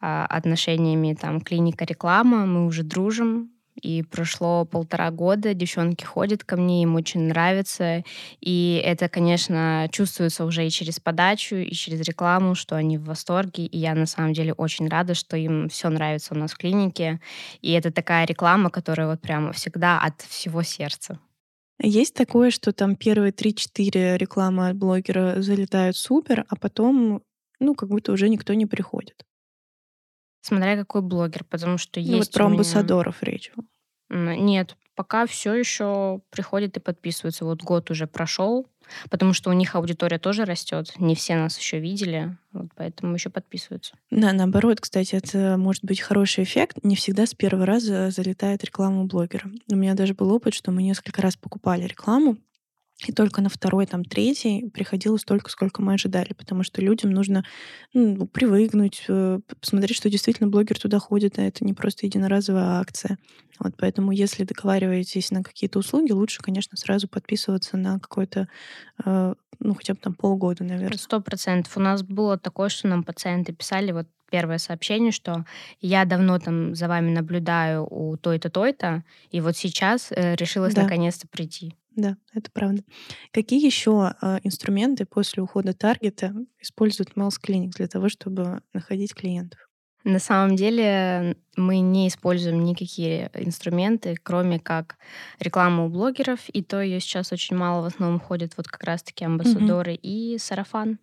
[0.00, 2.46] а, отношениями там клиника-реклама.
[2.46, 3.52] Мы уже дружим.
[3.80, 8.04] И прошло полтора года, девчонки ходят ко мне, им очень нравится.
[8.40, 13.66] И это, конечно, чувствуется уже и через подачу, и через рекламу, что они в восторге.
[13.66, 17.20] И я на самом деле очень рада, что им все нравится у нас в клинике.
[17.60, 21.18] И это такая реклама, которая вот прямо всегда от всего сердца.
[21.82, 27.22] Есть такое, что там первые три-четыре рекламы от блогера залетают супер, а потом,
[27.60, 29.25] ну, как будто уже никто не приходит.
[30.46, 33.50] Смотря какой блогер, потому что Ну, вот есть у про меня амбассадоров речь.
[34.08, 37.44] Нет, пока все еще приходят и подписываются.
[37.44, 38.68] Вот год уже прошел,
[39.10, 40.92] потому что у них аудитория тоже растет.
[40.98, 43.96] Не все нас еще видели, вот поэтому еще подписываются.
[44.12, 46.78] Да, наоборот, кстати, это может быть хороший эффект.
[46.84, 49.50] Не всегда с первого раза залетает реклама блогера.
[49.68, 52.36] У меня даже был опыт, что мы несколько раз покупали рекламу,
[53.04, 57.44] и только на второй, там, третий приходило столько, сколько мы ожидали, потому что людям нужно
[57.92, 63.18] ну, привыкнуть, э, посмотреть, что действительно блогер туда ходит, а это не просто единоразовая акция.
[63.58, 68.48] Вот поэтому, если договариваетесь на какие-то услуги, лучше, конечно, сразу подписываться на какой-то,
[69.04, 70.98] э, ну, хотя бы там полгода, наверное.
[70.98, 71.76] Сто процентов.
[71.76, 75.44] У нас было такое, что нам пациенты писали, вот первое сообщение, что
[75.80, 80.82] я давно там за вами наблюдаю у той-то, той-то, и вот сейчас э, решилась Да.
[80.82, 81.74] наконец-то прийти.
[81.96, 82.82] Да, это правда.
[83.32, 89.58] Какие еще а, инструменты после ухода таргета использует Mel's Clinic для того, чтобы находить клиентов?
[90.04, 94.98] На самом деле мы не используем никакие инструменты, кроме как
[95.40, 99.24] рекламу у блогеров, и то ее сейчас очень мало, в основном ходят вот как раз-таки
[99.24, 101.00] амбассадоры и сарафан.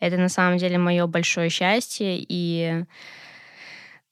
[0.00, 2.84] Это на самом деле мое большое счастье, и,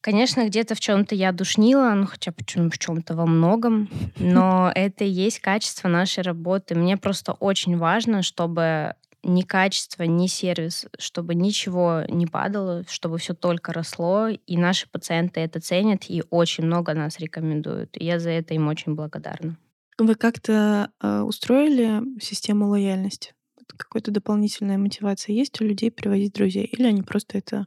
[0.02, 3.88] конечно, где-то в чем-то я душнила, ну хотя почему в чем-то во многом,
[4.18, 6.74] но это и есть качество нашей работы.
[6.74, 13.34] Мне просто очень важно, чтобы ни качество, ни сервис, чтобы ничего не падало, чтобы все
[13.34, 17.96] только росло, и наши пациенты это ценят и очень много нас рекомендуют.
[17.96, 19.56] И я за это им очень благодарна.
[19.98, 23.34] Вы как-то а, устроили систему лояльности?
[23.76, 26.64] Какая-то дополнительная мотивация есть у людей приводить друзей?
[26.64, 27.66] Или они просто это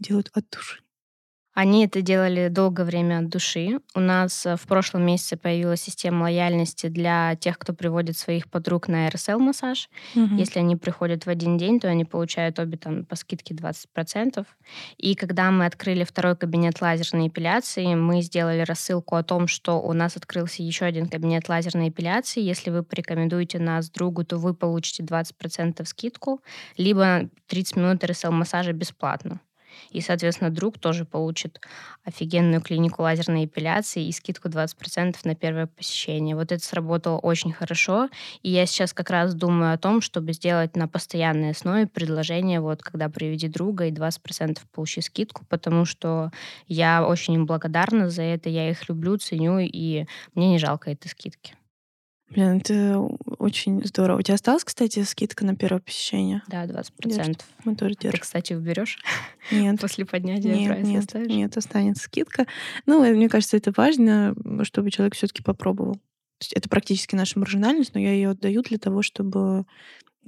[0.00, 0.80] делают от души?
[1.60, 3.80] Они это делали долгое время от души.
[3.96, 8.86] У нас э, в прошлом месяце появилась система лояльности для тех, кто приводит своих подруг
[8.86, 9.90] на РСЛ-массаж.
[10.14, 10.36] Мгм.
[10.36, 14.46] Если они приходят в один день, то они получают обе там по скидке 20%.
[14.98, 19.92] И когда мы открыли второй кабинет лазерной эпиляции, мы сделали рассылку о том, что у
[19.92, 22.40] нас открылся еще один кабинет лазерной эпиляции.
[22.40, 26.40] Если вы порекомендуете нас другу, то вы получите 20% скидку,
[26.76, 29.40] либо 30 минут РСЛ-массажа бесплатно.
[29.90, 31.60] И, соответственно, друг тоже получит
[32.04, 36.36] офигенную клинику лазерной эпиляции и скидку 20% на первое посещение.
[36.36, 38.08] Вот это сработало очень хорошо.
[38.42, 42.82] И я сейчас как раз думаю о том, чтобы сделать на постоянной основе предложение, вот
[42.82, 46.30] когда приведи друга и 20% получи скидку, потому что
[46.66, 51.08] я очень им благодарна за это, я их люблю, ценю, и мне не жалко этой
[51.08, 51.54] скидки.
[52.30, 53.08] Блин, это
[53.48, 54.18] очень здорово.
[54.18, 56.42] У тебя осталась, кстати, скидка на первое посещение?
[56.48, 57.40] Да, 20%.
[57.64, 58.20] Мы тоже Ты, держим.
[58.20, 58.98] кстати, уберешь
[59.50, 59.80] Нет.
[59.80, 61.28] после поднятия Нет, прайса нет, оставишь?
[61.28, 62.46] нет, останется скидка.
[62.86, 65.98] Ну, э, мне кажется, это важно, чтобы человек все-таки попробовал.
[66.54, 69.64] Это практически наша маржинальность, но я ее отдаю для того, чтобы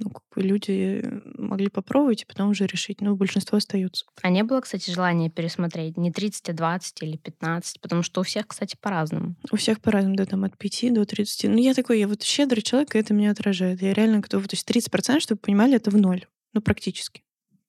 [0.03, 1.03] ну, как бы люди
[1.37, 3.01] могли попробовать и потом уже решить.
[3.01, 4.05] Ну, большинство остаются.
[4.21, 7.79] А не было, кстати, желания пересмотреть не 30, а 20 или 15?
[7.81, 9.35] Потому что у всех, кстати, по-разному.
[9.51, 11.49] У всех по-разному, да, там от 5 до 30.
[11.51, 13.81] Ну, я такой, я вот щедрый человек, и это меня отражает.
[13.81, 14.43] Я реально готова.
[14.47, 16.25] То есть 30%, чтобы вы понимали, это в ноль.
[16.53, 17.23] Ну, практически.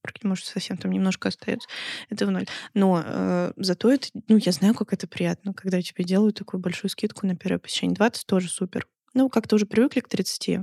[0.05, 1.69] Практи- Может, совсем там немножко остается.
[2.11, 2.47] Это в ноль.
[2.75, 6.91] Но э, зато это, ну, я знаю, как это приятно, когда тебе делают такую большую
[6.91, 7.95] скидку на первое посещение.
[7.95, 8.87] 20 тоже супер.
[9.15, 10.61] Ну, как-то уже привыкли к 30.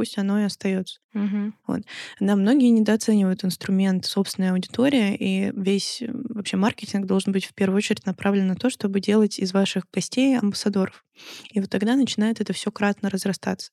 [0.00, 0.98] Пусть оно и остается.
[1.12, 1.54] Мгм.
[1.66, 1.82] Вот.
[2.20, 7.76] Да, многие недооценивают инструмент собственная аудитория, и весь э, вообще маркетинг должен быть в первую
[7.76, 11.04] очередь направлен на то, чтобы делать из ваших гостей амбассадоров.
[11.52, 13.72] И вот тогда начинает это все кратно разрастаться.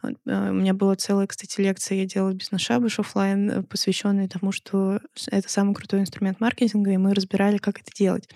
[0.00, 4.52] Вот, э, у меня была целая, кстати, лекция, я делала бизнес-шабаш оффлайн, э, посвященная тому,
[4.52, 8.28] что это самый крутой инструмент маркетинга, и мы разбирали, как это делать.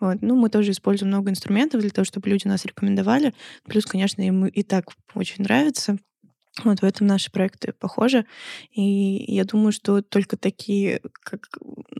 [0.00, 0.22] Вот.
[0.22, 3.32] Ну, мы тоже используем много инструментов для того, чтобы люди нас рекомендовали.
[3.68, 5.96] Плюс, конечно, им и так очень нравится.
[6.64, 8.26] Вот в этом наши проекты похожи.
[8.72, 11.48] И я думаю, что только такие, как,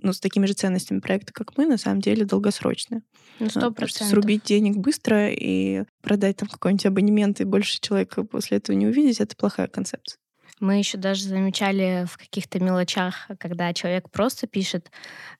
[0.02, 3.02] ну, с такими же ценностями проекты, как мы, на самом деле долгосрочные.
[3.38, 4.08] Ну, Вот, сто Потому что процентов.
[4.08, 9.20] срубить денег быстро и продать там какой-нибудь абонемент, и больше человека после этого не увидеть,
[9.20, 10.18] это плохая концепция.
[10.60, 14.90] Мы еще даже замечали в каких-то мелочах, когда человек просто пишет,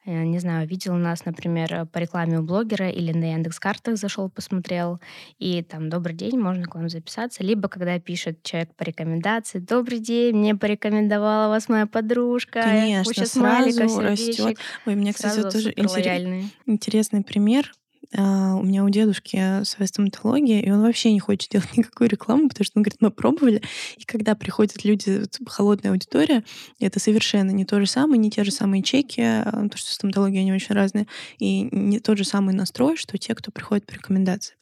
[0.07, 4.99] э, не знаю, видел нас, например, по рекламе у блогера или на Яндекс.Картах зашел, посмотрел,
[5.39, 9.99] и там «Добрый день, можно к вам записаться?» Либо когда пишет человек по рекомендации «Добрый
[9.99, 14.35] день, мне порекомендовала вас моя подружка, Конечно, куча смайликов, сразу растет.
[14.37, 14.59] сердечек».
[14.87, 17.71] Ой, меня, кстати, вот тоже интерес- интересный пример.
[18.17, 22.49] А, У меня у дедушки своя стоматология, и он вообще не хочет делать никакую рекламу,
[22.49, 23.63] потому что он говорит, мы пробовали,
[23.97, 26.45] и когда приходят люди, вот холодная аудитория,
[26.81, 30.41] это совершенно не то же самое, не те же самые чеки, а, потому что стоматология,
[30.41, 31.07] они очень разные,
[31.39, 34.57] и не тот же самый настрой, что те, кто приходит по рекомендации.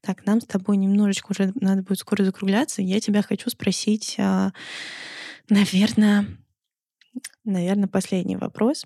[0.00, 2.82] Так, нам с тобой немножечко уже надо будет скоро закругляться.
[2.82, 4.18] Я тебя хочу спросить,
[5.48, 6.26] наверное,
[7.44, 8.84] наверное, последний вопрос.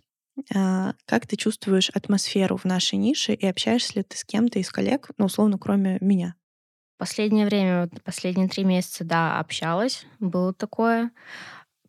[0.55, 4.71] А, Как ты чувствуешь атмосферу в нашей нише и общаешься ли ты с кем-то из
[4.71, 6.35] коллег, ну, условно, кроме меня?
[6.99, 11.13] Последнее время, последние три месяца, да, общалась, было такое.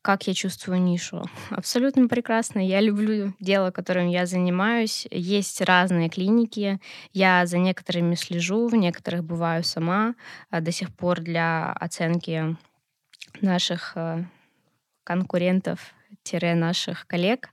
[0.02, 1.24] Как я чувствую нишу?
[1.50, 2.66] Абсолютно прекрасно.
[2.66, 5.08] Я люблю дело, которым я занимаюсь.
[5.12, 6.80] Есть разные клиники.
[7.12, 10.16] Я за некоторыми слежу, в некоторых бываю сама.
[10.50, 12.56] А До сих пор для оценки
[13.42, 14.24] наших э,
[15.04, 17.50] конкурентов-наших коллег.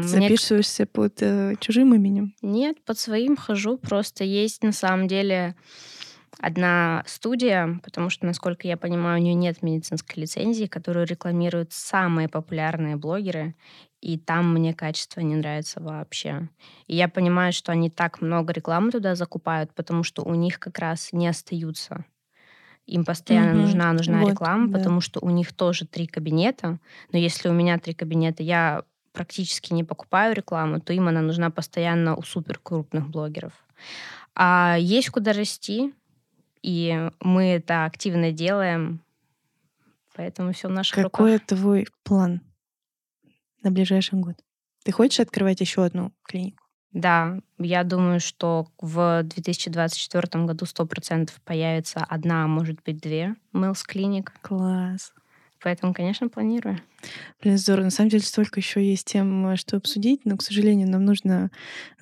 [0.00, 2.34] Ты мне записываешься под э, чужим именем?
[2.42, 3.78] нет, под своим хожу.
[3.78, 5.56] Просто есть на самом деле
[6.38, 12.28] одна студия, потому что, насколько я понимаю, у нее нет медицинской лицензии, которую рекламируют самые
[12.28, 13.56] популярные блогеры,
[14.00, 16.48] и там мне качество не нравится вообще.
[16.86, 20.78] И я понимаю, что они так много рекламы туда закупают, потому что у них как
[20.78, 22.04] раз не остаются.
[22.86, 23.62] Им постоянно Мгм.
[23.62, 24.78] нужна, нужна Вот, реклама, да.
[24.78, 26.78] потому что у них тоже три кабинета.
[27.12, 31.50] Но если у меня три кабинета, я практически не покупаю рекламу, то им она нужна
[31.50, 33.52] постоянно у супер крупных блогеров.
[34.34, 35.92] А есть куда расти,
[36.62, 39.00] и мы это активно делаем,
[40.14, 41.46] поэтому все в наших Какой руках.
[41.46, 42.40] твой план
[43.62, 44.36] на ближайший год?
[44.84, 46.64] Ты хочешь открывать еще одну клинику?
[46.92, 53.82] Да, я думаю, что в 2024 году 100% появится одна, а может быть две Мэлс
[53.82, 54.32] клиник.
[54.40, 55.12] Класс.
[55.60, 56.78] Поэтому, конечно, планирую.
[57.40, 57.84] Блин, здорово.
[57.84, 61.52] На самом деле столько еще есть тем, э, что обсудить, но, к сожалению, нам нужно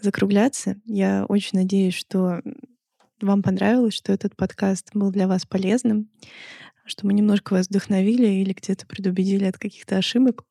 [0.01, 0.76] закругляться.
[0.87, 2.41] Я очень надеюсь, что
[3.20, 6.09] вам понравилось, что этот подкаст был для вас полезным,
[6.87, 10.45] что мы немножко вас вдохновили или где-то предубедили от каких-то ошибок.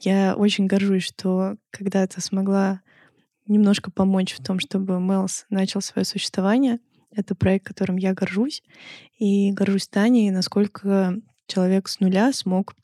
[0.00, 2.80] Я очень горжусь, что когда-то смогла
[3.46, 6.80] немножко помочь в том, чтобы Мелс начал свое существование.
[7.10, 8.62] Это проект, которым я горжусь.
[9.18, 11.14] И горжусь Таней, насколько
[11.46, 12.74] человек с нуля смог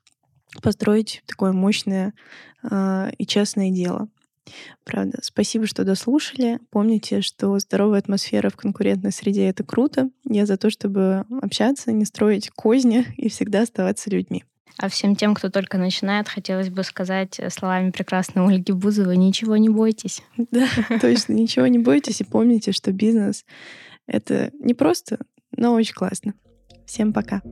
[0.62, 2.12] построить такое мощное
[2.62, 4.09] а, и честное дело.
[4.84, 5.18] Правда.
[5.22, 6.59] Спасибо, что дослушали.
[6.70, 10.11] Помните, что здоровая атмосфера в конкурентной среде— это круто.
[10.24, 14.44] Я за то, чтобы общаться, не строить козни и всегда оставаться людьми.
[14.78, 19.57] А всем тем, кто только начинает, хотелось бы сказать э, словами прекрасной Ольги Бузовой, ничего
[19.57, 20.22] не бойтесь.
[20.51, 20.66] Да,
[21.01, 21.34] точно.
[21.34, 23.44] Ничего не бойтесь и помните, что бизнес—
[24.07, 25.18] это не просто,
[25.55, 26.34] но очень классно.
[26.86, 27.42] Всем пока.